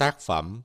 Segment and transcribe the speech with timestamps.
[0.00, 0.62] Tác phẩm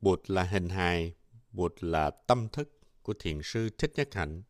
[0.00, 1.14] Bụt là hình hài,
[1.52, 4.42] Bụt là tâm thức của Thiền sư Thích Nhất Hạnh,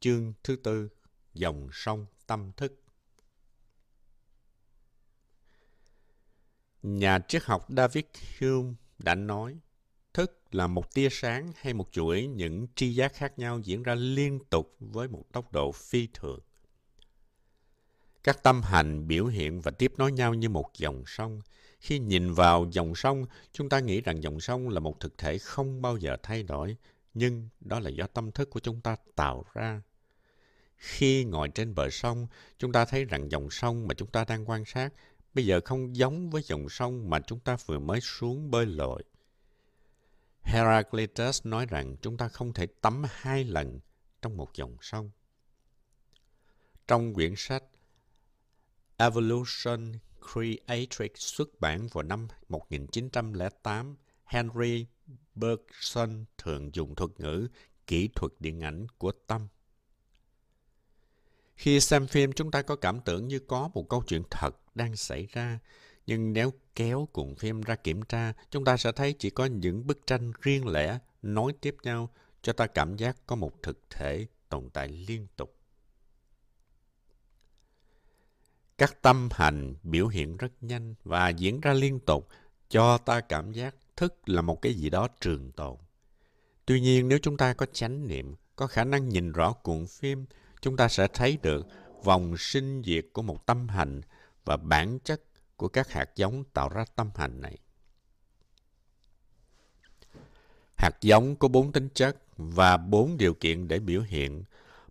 [0.00, 0.88] chương thứ tư,
[1.34, 2.82] dòng sông tâm thức.
[6.82, 8.04] Nhà triết học David
[8.40, 9.58] Hume đã nói,
[10.14, 13.94] thức là một tia sáng hay một chuỗi những tri giác khác nhau diễn ra
[13.94, 16.40] liên tục với một tốc độ phi thường.
[18.24, 21.40] Các tâm hành biểu hiện và tiếp nối nhau như một dòng sông.
[21.80, 25.38] Khi nhìn vào dòng sông, chúng ta nghĩ rằng dòng sông là một thực thể
[25.38, 26.76] không bao giờ thay đổi,
[27.14, 29.82] nhưng đó là do tâm thức của chúng ta tạo ra.
[30.76, 32.26] Khi ngồi trên bờ sông,
[32.58, 34.92] chúng ta thấy rằng dòng sông mà chúng ta đang quan sát
[35.34, 39.02] bây giờ không giống với dòng sông mà chúng ta vừa mới xuống bơi lội.
[40.42, 43.80] Heraclitus nói rằng chúng ta không thể tắm hai lần
[44.22, 45.10] trong một dòng sông.
[46.86, 47.62] Trong quyển sách
[49.04, 49.92] Evolution
[50.32, 54.86] Creatrix xuất bản vào năm 1908, Henry
[55.34, 57.48] Bergson thường dùng thuật ngữ
[57.86, 59.48] kỹ thuật điện ảnh của tâm.
[61.54, 64.96] Khi xem phim, chúng ta có cảm tưởng như có một câu chuyện thật đang
[64.96, 65.58] xảy ra.
[66.06, 69.86] Nhưng nếu kéo cuộn phim ra kiểm tra, chúng ta sẽ thấy chỉ có những
[69.86, 72.10] bức tranh riêng lẻ nối tiếp nhau
[72.42, 75.63] cho ta cảm giác có một thực thể tồn tại liên tục.
[78.78, 82.28] Các tâm hành biểu hiện rất nhanh và diễn ra liên tục
[82.68, 85.76] cho ta cảm giác thức là một cái gì đó trường tồn.
[86.66, 90.26] Tuy nhiên nếu chúng ta có chánh niệm, có khả năng nhìn rõ cuộn phim,
[90.60, 91.66] chúng ta sẽ thấy được
[92.04, 94.00] vòng sinh diệt của một tâm hành
[94.44, 95.22] và bản chất
[95.56, 97.58] của các hạt giống tạo ra tâm hành này.
[100.76, 104.44] Hạt giống có bốn tính chất và bốn điều kiện để biểu hiện.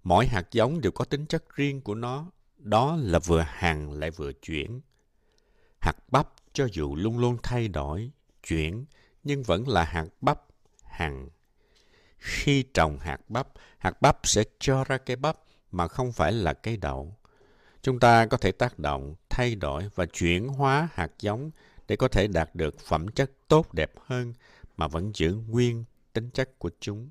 [0.04, 2.32] Mỗi hạt giống đều có tính chất riêng của nó
[2.64, 4.82] đó là vừa hàng lại vừa chuyển.
[5.82, 8.12] Hạt bắp cho dù luôn luôn thay đổi,
[8.48, 8.86] chuyển,
[9.24, 10.42] nhưng vẫn là hạt bắp,
[10.84, 11.30] hàng
[12.18, 13.48] Khi trồng hạt bắp,
[13.78, 15.38] hạt bắp sẽ cho ra cây bắp
[15.72, 17.16] mà không phải là cây đậu.
[17.82, 21.52] Chúng ta có thể tác động, thay đổi và chuyển hóa hạt giống
[21.88, 24.34] để có thể đạt được phẩm chất tốt đẹp hơn
[24.78, 27.10] mà vẫn giữ nguyên tính chất của chúng.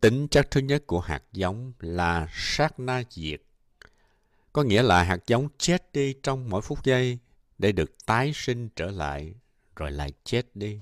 [0.00, 3.40] Tính chất thứ nhất của hạt giống là sát na diệt.
[4.52, 7.18] Có nghĩa là hạt giống chết đi trong mỗi phút giây
[7.58, 9.34] để được tái sinh trở lại,
[9.76, 10.80] rồi lại chết đi.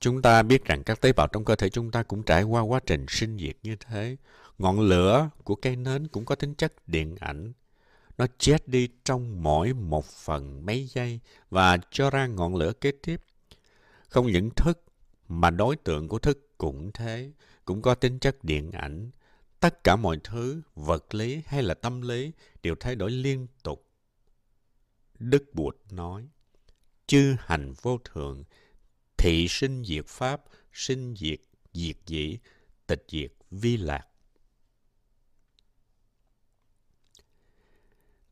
[0.00, 2.60] Chúng ta biết rằng các tế bào trong cơ thể chúng ta cũng trải qua
[2.62, 4.16] quá trình sinh diệt như thế.
[4.58, 7.52] Ngọn lửa của cây nến cũng có tính chất điện ảnh.
[8.18, 11.20] Nó chết đi trong mỗi một phần mấy giây
[11.50, 13.20] và cho ra ngọn lửa kế tiếp.
[14.08, 14.84] Không những thức,
[15.28, 17.30] mà đối tượng của thức cũng thế
[17.66, 19.10] cũng có tính chất điện ảnh.
[19.60, 22.32] Tất cả mọi thứ, vật lý hay là tâm lý
[22.62, 23.86] đều thay đổi liên tục.
[25.18, 26.28] Đức Bụt nói,
[27.06, 28.44] chư hành vô thường,
[29.18, 31.40] thị sinh diệt pháp, sinh diệt,
[31.72, 32.38] diệt dĩ,
[32.86, 34.06] tịch diệt, vi lạc.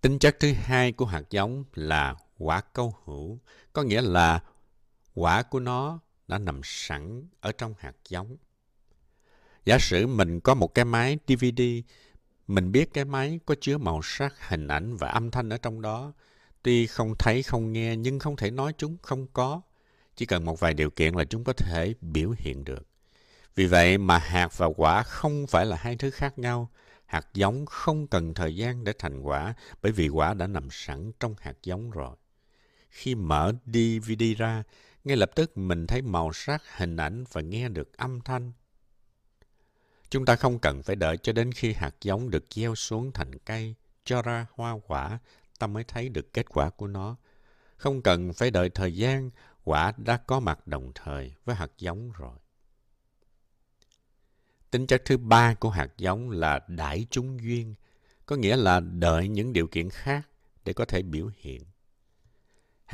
[0.00, 3.38] Tính chất thứ hai của hạt giống là quả câu hữu,
[3.72, 4.44] có nghĩa là
[5.14, 8.36] quả của nó đã nằm sẵn ở trong hạt giống.
[9.64, 11.62] Giả sử mình có một cái máy DVD,
[12.46, 15.82] mình biết cái máy có chứa màu sắc, hình ảnh và âm thanh ở trong
[15.82, 16.12] đó.
[16.62, 19.60] Tuy không thấy, không nghe, nhưng không thể nói chúng không có.
[20.16, 22.86] Chỉ cần một vài điều kiện là chúng có thể biểu hiện được.
[23.54, 26.70] Vì vậy mà hạt và quả không phải là hai thứ khác nhau.
[27.06, 31.12] Hạt giống không cần thời gian để thành quả bởi vì quả đã nằm sẵn
[31.20, 32.16] trong hạt giống rồi.
[32.90, 34.62] Khi mở DVD ra,
[35.04, 38.52] ngay lập tức mình thấy màu sắc, hình ảnh và nghe được âm thanh.
[40.14, 43.38] Chúng ta không cần phải đợi cho đến khi hạt giống được gieo xuống thành
[43.38, 45.18] cây, cho ra hoa quả,
[45.58, 47.16] ta mới thấy được kết quả của nó.
[47.76, 49.30] Không cần phải đợi thời gian,
[49.64, 52.38] quả đã có mặt đồng thời với hạt giống rồi.
[54.70, 57.74] Tính chất thứ ba của hạt giống là đại chúng duyên,
[58.26, 60.28] có nghĩa là đợi những điều kiện khác
[60.64, 61.62] để có thể biểu hiện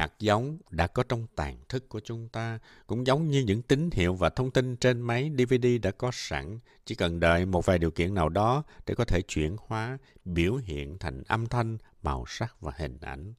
[0.00, 3.90] hạt giống đã có trong tàn thức của chúng ta, cũng giống như những tín
[3.92, 7.78] hiệu và thông tin trên máy DVD đã có sẵn, chỉ cần đợi một vài
[7.78, 12.24] điều kiện nào đó để có thể chuyển hóa, biểu hiện thành âm thanh, màu
[12.28, 13.34] sắc và hình ảnh.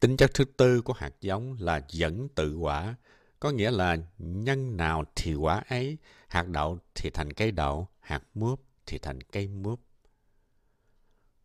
[0.00, 2.94] Tính chất thứ tư của hạt giống là dẫn tự quả,
[3.40, 8.22] có nghĩa là nhân nào thì quả ấy, hạt đậu thì thành cây đậu, hạt
[8.34, 9.80] mướp thì thành cây mướp.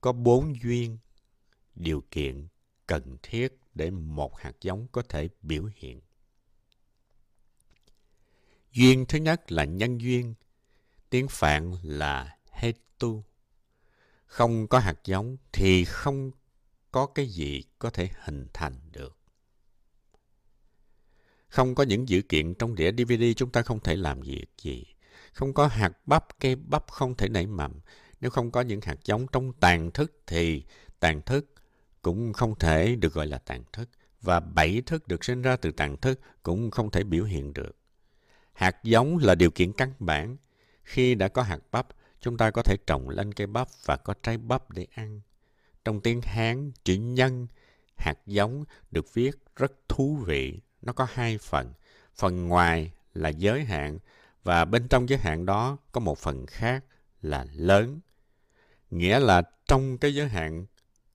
[0.02, 0.98] Có bốn duyên,
[1.76, 2.48] điều kiện
[2.88, 6.02] cần thiết để một hạt giống có thể biểu hiện.
[8.72, 10.34] Duyên thứ nhất là nhân duyên,
[11.10, 13.24] tiếng Phạn là hetu.
[14.26, 16.32] Không có hạt giống thì không
[16.92, 19.18] có cái gì có thể hình thành được.
[21.48, 24.86] Không có những dữ kiện trong đĩa DVD chúng ta không thể làm việc gì.
[25.34, 27.80] Không có hạt bắp, cây bắp không thể nảy mầm.
[28.22, 30.64] Nếu không có những hạt giống trong tàn thức thì
[31.00, 31.53] tàn thức
[32.04, 33.90] cũng không thể được gọi là tàn thức.
[34.22, 37.76] Và bảy thức được sinh ra từ tàn thức cũng không thể biểu hiện được.
[38.54, 40.38] Hạt giống là điều kiện căn bản.
[40.84, 41.88] Khi đã có hạt bắp,
[42.22, 45.22] chúng ta có thể trồng lên cây bắp và có trái bắp để ăn.
[45.86, 47.48] Trong tiếng Hán, chữ nhân,
[47.98, 50.60] hạt giống được viết rất thú vị.
[50.82, 51.74] Nó có hai phần.
[52.16, 54.00] Phần ngoài là giới hạn
[54.44, 56.86] và bên trong giới hạn đó có một phần khác
[57.22, 58.00] là lớn.
[58.92, 60.66] Nghĩa là trong cái giới hạn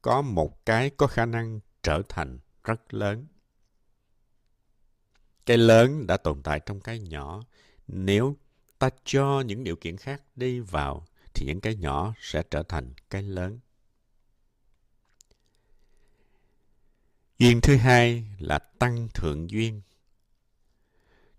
[0.03, 3.27] có một cái có khả năng trở thành rất lớn.
[5.47, 7.43] Cái lớn đã tồn tại trong cái nhỏ.
[7.89, 8.37] Nếu
[8.79, 12.93] ta cho những điều kiện khác đi vào thì những cái nhỏ sẽ trở thành
[13.11, 13.59] cái lớn.
[17.39, 19.83] Duyên thứ hai là tăng thượng duyên.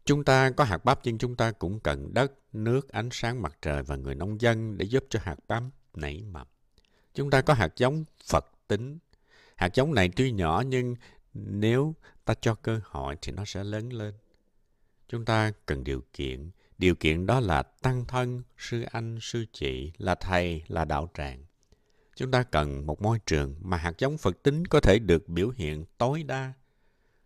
[0.06, 3.58] Chúng ta có hạt bắp nhưng chúng ta cũng cần đất, nước, ánh sáng mặt
[3.62, 5.64] trời và người nông dân để giúp cho hạt bắp
[5.94, 6.48] nảy mầm.
[7.20, 8.98] Chúng ta có hạt giống Phật tính.
[9.56, 10.96] Hạt giống này tuy nhỏ nhưng
[11.34, 11.96] nếu
[12.26, 14.14] ta cho cơ hội thì nó sẽ lớn lên.
[15.08, 16.52] Chúng ta cần điều kiện.
[16.78, 21.44] Điều kiện đó là tăng thân, sư anh, sư chị, là thầy, là đạo tràng.
[22.16, 25.50] Chúng ta cần một môi trường mà hạt giống Phật tính có thể được biểu
[25.50, 26.54] hiện tối đa.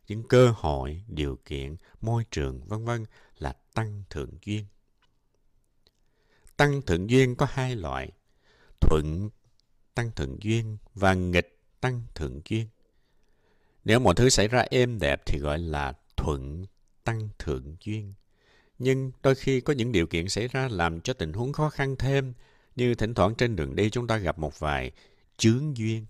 [0.08, 3.06] Những cơ hội, điều kiện, môi trường, vân vân
[3.38, 4.66] là tăng thượng duyên.
[6.58, 8.12] Tăng thượng duyên có hai loại,
[8.80, 9.30] thuận
[9.96, 12.68] tăng thượng duyên và nghịch tăng thượng duyên.
[13.86, 16.66] Nếu mọi thứ xảy ra êm đẹp thì gọi là thuận
[17.04, 18.14] tăng thượng duyên.
[18.80, 21.96] Nhưng đôi khi có những điều kiện xảy ra làm cho tình huống khó khăn
[22.00, 22.34] thêm,
[22.76, 24.92] như thỉnh thoảng trên đường đi chúng ta gặp một vài
[25.38, 26.06] chướng duyên.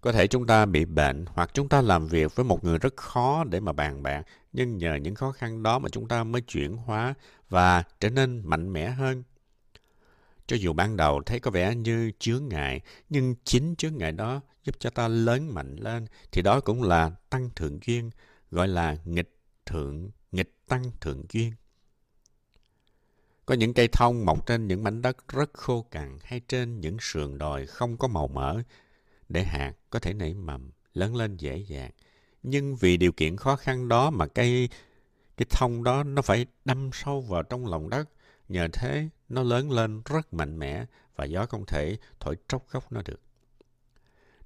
[0.00, 2.96] Có thể chúng ta bị bệnh hoặc chúng ta làm việc với một người rất
[2.96, 4.22] khó để mà bàn bạc,
[4.52, 7.14] nhưng nhờ những khó khăn đó mà chúng ta mới chuyển hóa
[7.48, 9.22] và trở nên mạnh mẽ hơn.
[10.48, 14.40] Cho dù ban đầu thấy có vẻ như chướng ngại, nhưng chính chướng ngại đó
[14.64, 18.10] giúp cho ta lớn mạnh lên, thì đó cũng là tăng thượng duyên,
[18.50, 21.52] gọi là nghịch thượng, nghịch tăng thượng duyên.
[23.46, 26.96] Có những cây thông mọc trên những mảnh đất rất khô cằn hay trên những
[27.00, 28.62] sườn đồi không có màu mỡ
[29.28, 31.90] để hạt có thể nảy mầm, lớn lên dễ dàng.
[32.42, 34.68] Nhưng vì điều kiện khó khăn đó mà cây
[35.36, 38.08] cái thông đó nó phải đâm sâu vào trong lòng đất.
[38.48, 40.84] Nhờ thế nó lớn lên rất mạnh mẽ
[41.16, 43.20] và gió không thể thổi tróc gốc nó được.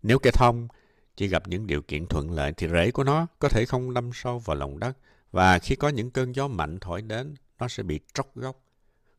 [0.02, 0.69] Nếu cây thông
[1.16, 4.10] chỉ gặp những điều kiện thuận lợi thì rễ của nó có thể không đâm
[4.14, 4.99] sâu vào lòng đất
[5.31, 8.62] và khi có những cơn gió mạnh thổi đến, nó sẽ bị tróc gốc.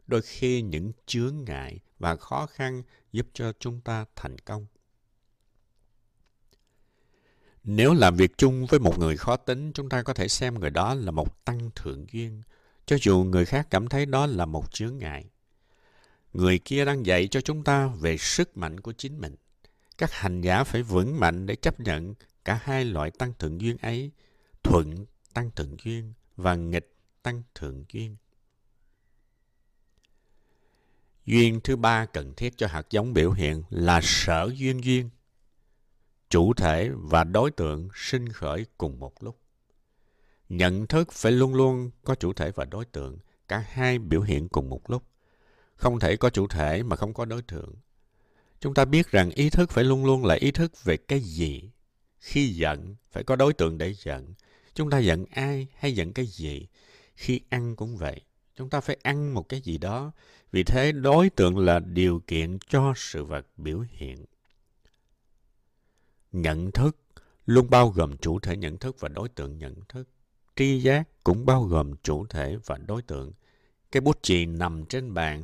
[0.08, 4.66] Đôi khi những chướng ngại và khó khăn giúp cho chúng ta thành công.
[7.64, 10.70] Nếu làm việc chung với một người khó tính, chúng ta có thể xem người
[10.70, 12.42] đó là một tăng thượng duyên,
[12.86, 15.26] cho dù người khác cảm thấy đó là một chướng ngại.
[16.34, 19.36] Người kia đang dạy cho chúng ta về sức mạnh của chính mình.
[19.98, 22.14] Các hành giả phải vững mạnh để chấp nhận
[22.46, 24.12] cả hai loại tăng thượng duyên ấy,
[24.64, 28.16] thuận tăng thượng duyên và nghịch tăng thượng duyên.
[31.26, 35.10] Duyên thứ ba cần thiết cho hạt giống biểu hiện là sở duyên duyên
[36.30, 39.43] chủ thể và đối tượng sinh khởi cùng một lúc.
[40.50, 44.50] Nhận thức phải luôn luôn có chủ thể và đối tượng, cả hai biểu hiện
[44.50, 45.04] cùng một lúc.
[45.76, 47.76] Không thể có chủ thể mà không có đối tượng.
[48.60, 51.72] Chúng ta biết rằng ý thức phải luôn luôn là ý thức về cái gì.
[52.20, 54.34] Khi giận, phải có đối tượng để giận.
[54.74, 56.68] Chúng ta giận ai hay giận cái gì?
[57.16, 58.22] Khi ăn cũng vậy.
[58.56, 60.12] Chúng ta phải ăn một cái gì đó.
[60.52, 64.26] Vì thế đối tượng là điều kiện cho sự vật biểu hiện
[66.34, 66.98] nhận thức
[67.46, 70.10] luôn bao gồm chủ thể nhận thức và đối tượng nhận thức.
[70.56, 73.32] Tri giác cũng bao gồm chủ thể và đối tượng.
[73.92, 75.44] Cái bút chì nằm trên bàn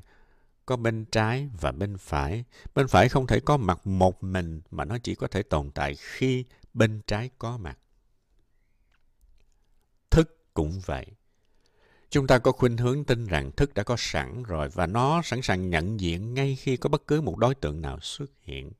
[0.66, 2.44] có bên trái và bên phải.
[2.76, 5.96] Bên phải không thể có mặt một mình mà nó chỉ có thể tồn tại
[5.96, 7.78] khi bên trái có mặt.
[10.10, 11.06] Thức cũng vậy.
[12.10, 15.42] Chúng ta có khuynh hướng tin rằng thức đã có sẵn rồi và nó sẵn
[15.42, 18.72] sàng nhận diện ngay khi có bất cứ một đối tượng nào xuất hiện.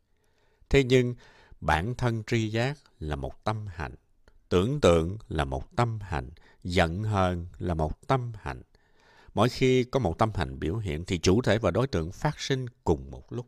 [0.70, 1.16] Thế nhưng,
[1.62, 3.96] bản thân tri giác là một tâm hạnh
[4.50, 6.30] tưởng tượng là một tâm hành,
[6.64, 8.62] giận hờn là một tâm hành.
[9.34, 12.40] Mỗi khi có một tâm hành biểu hiện thì chủ thể và đối tượng phát
[12.40, 13.48] sinh cùng một lúc.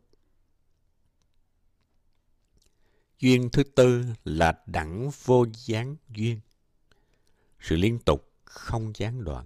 [3.20, 6.39] Duyên thứ tư là đẳng vô gián duyên.
[7.60, 9.46] Sự liên tục, không gián đoạn.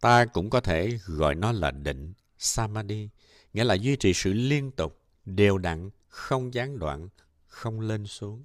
[0.00, 3.08] Ta cũng có thể gọi nó là định, samadhi,
[3.52, 7.08] nghĩa là duy trì sự liên tục, đều đặn, không gián đoạn,
[7.46, 8.44] không lên xuống.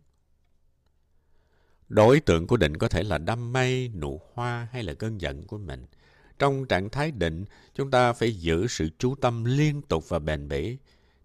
[1.89, 5.47] Đối tượng của định có thể là đam mê, nụ hoa hay là cơn giận
[5.47, 5.85] của mình.
[6.39, 10.47] Trong trạng thái định, chúng ta phải giữ sự chú tâm liên tục và bền
[10.47, 10.77] bỉ.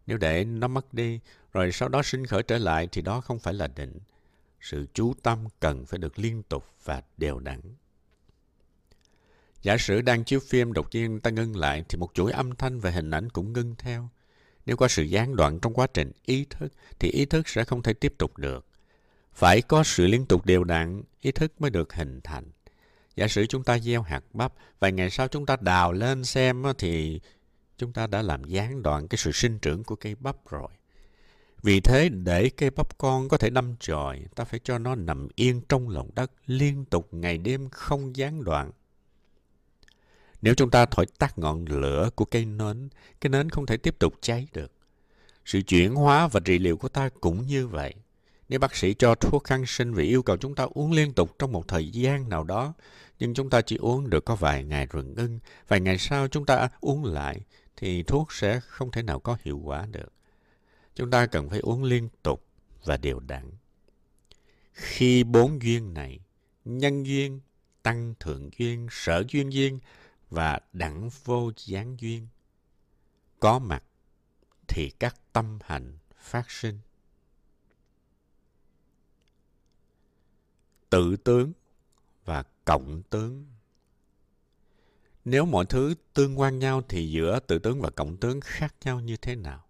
[0.06, 1.20] Nếu để nó mất đi,
[1.52, 3.98] rồi sau đó sinh khởi trở lại thì đó không phải là định.
[4.60, 7.60] Sự chú tâm cần phải được liên tục và đều đặn.
[9.62, 12.80] Giả sử đang chiếu phim đột nhiên ta ngưng lại thì một chuỗi âm thanh
[12.80, 14.08] và hình ảnh cũng ngưng theo.
[14.66, 17.82] Nếu có sự gián đoạn trong quá trình ý thức thì ý thức sẽ không
[17.82, 18.66] thể tiếp tục được.
[19.34, 22.44] Phải có sự liên tục đều đặn, ý thức mới được hình thành.
[23.16, 26.62] Giả sử chúng ta gieo hạt bắp, vài ngày sau chúng ta đào lên xem
[26.78, 27.20] thì
[27.78, 30.68] chúng ta đã làm gián đoạn cái sự sinh trưởng của cây bắp rồi.
[31.62, 35.28] Vì thế, để cây bắp con có thể đâm chồi, ta phải cho nó nằm
[35.34, 38.70] yên trong lòng đất liên tục ngày đêm không gián đoạn.
[40.42, 42.88] Nếu chúng ta thổi tắt ngọn lửa của cây nến,
[43.20, 44.72] cái nến không thể tiếp tục cháy được.
[45.44, 47.94] Sự chuyển hóa và trị liệu của ta cũng như vậy.
[48.48, 51.36] Nếu bác sĩ cho thuốc kháng sinh vì yêu cầu chúng ta uống liên tục
[51.38, 52.74] trong một thời gian nào đó,
[53.18, 56.46] nhưng chúng ta chỉ uống được có vài ngày rồi ngưng, vài ngày sau chúng
[56.46, 57.40] ta uống lại,
[57.76, 60.12] thì thuốc sẽ không thể nào có hiệu quả được.
[60.94, 62.44] Chúng ta cần phải uống liên tục
[62.84, 63.50] và đều đặn.
[64.72, 66.20] Khi bốn duyên này,
[66.64, 67.40] nhân duyên,
[67.82, 69.78] tăng thượng duyên, sở duyên duyên
[70.30, 72.26] và đẳng vô gián duyên
[73.40, 73.84] có mặt
[74.68, 76.78] thì các tâm hành phát sinh
[80.94, 81.52] tự tướng
[82.24, 83.46] và cộng tướng.
[85.24, 89.00] Nếu mọi thứ tương quan nhau thì giữa tự tướng và cộng tướng khác nhau
[89.00, 89.64] như thế nào?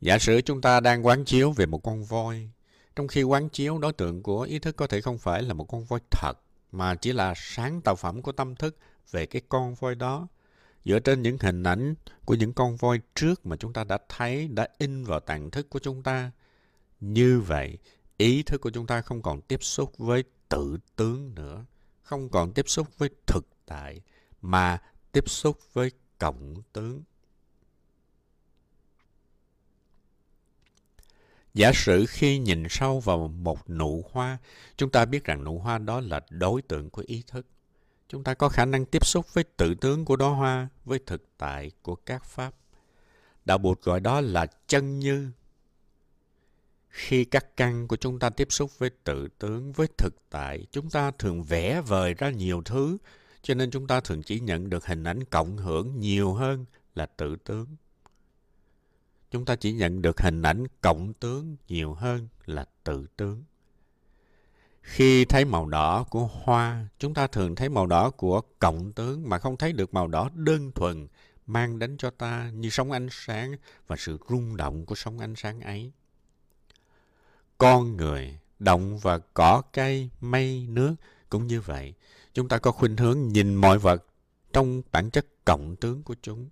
[0.00, 2.50] Giả sử chúng ta đang quán chiếu về một con voi,
[2.96, 5.64] trong khi quán chiếu đối tượng của ý thức có thể không phải là một
[5.64, 6.32] con voi thật,
[6.72, 8.76] mà chỉ là sáng tạo phẩm của tâm thức
[9.10, 10.28] về cái con voi đó.
[10.84, 11.94] Dựa trên những hình ảnh
[12.24, 15.70] của những con voi trước mà chúng ta đã thấy, đã in vào tàn thức
[15.70, 16.30] của chúng ta,
[17.00, 17.78] như vậy
[18.22, 21.64] ý thức của chúng ta không còn tiếp xúc với tự tướng nữa
[22.02, 24.00] không còn tiếp xúc với thực tại
[24.42, 27.02] mà tiếp xúc với cộng tướng
[31.54, 34.38] Giả sử khi nhìn sâu vào một nụ hoa,
[34.76, 37.46] chúng ta biết rằng nụ hoa đó là đối tượng của ý thức.
[38.08, 41.24] Chúng ta có khả năng tiếp xúc với tự tướng của đóa hoa, với thực
[41.38, 42.54] tại của các pháp.
[43.44, 45.30] Đạo Bụt gọi đó là chân như.
[46.92, 50.90] Khi các căn của chúng ta tiếp xúc với tự tướng, với thực tại, chúng
[50.90, 52.98] ta thường vẽ vời ra nhiều thứ,
[53.42, 57.06] cho nên chúng ta thường chỉ nhận được hình ảnh cộng hưởng nhiều hơn là
[57.06, 57.66] tự tướng
[59.32, 63.44] chúng ta chỉ nhận được hình ảnh cộng tướng nhiều hơn là tự tướng.
[64.82, 69.28] Khi thấy màu đỏ của hoa, chúng ta thường thấy màu đỏ của cộng tướng
[69.28, 71.06] mà không thấy được màu đỏ đơn thuần
[71.46, 73.52] mang đến cho ta như sóng ánh sáng
[73.86, 75.92] và sự rung động của sóng ánh sáng ấy.
[77.62, 80.94] Con người, động và cỏ cây, mây, nước
[81.28, 81.94] cũng như vậy.
[82.34, 84.04] Chúng ta có khuynh hướng nhìn mọi vật
[84.52, 86.48] trong bản chất cộng tướng của chúng.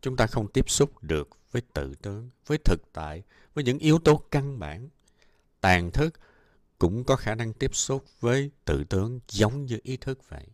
[0.00, 3.22] Chúng ta không tiếp xúc được với tự tướng, với thực tại,
[3.54, 4.88] với những yếu tố căn bản.
[5.60, 6.14] Tàn thức
[6.78, 10.46] cũng có khả năng tiếp xúc với tự tướng giống như ý thức vậy.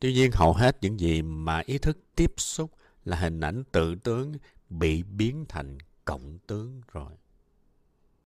[0.00, 2.70] Tuy nhiên hầu hết những gì mà ý thức tiếp xúc
[3.04, 4.32] là hình ảnh tự tướng
[4.70, 7.12] bị biến thành cộng tướng rồi.